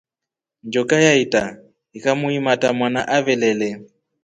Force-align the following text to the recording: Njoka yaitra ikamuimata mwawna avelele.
Njoka 0.67 0.95
yaitra 1.05 1.45
ikamuimata 1.97 2.67
mwawna 2.77 3.01
avelele. 3.17 3.69